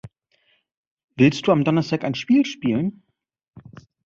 [1.15, 3.03] Willst du am Donnerstag ein Spiel spielen?